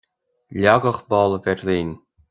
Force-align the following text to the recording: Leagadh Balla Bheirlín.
Leagadh 0.61 1.03
Balla 1.09 1.37
Bheirlín. 1.43 1.97